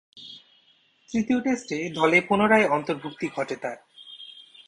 [1.09, 3.77] তৃতীয় টেস্টে দলে পুনরায় অন্তর্ভূক্তি ঘটে তার।